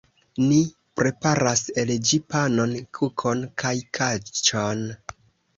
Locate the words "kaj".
3.65-3.75